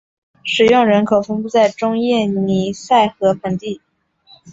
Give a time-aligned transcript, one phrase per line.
[0.43, 3.81] 使用人口分布在中叶尼塞河盆地。